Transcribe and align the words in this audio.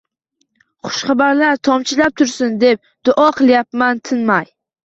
xushxabarlar 0.85 1.59
tomchilab 1.69 2.17
tursin!», 2.21 2.57
deb 2.65 2.91
duo 3.11 3.29
qilyapman 3.41 4.05
tinmay. 4.11 4.53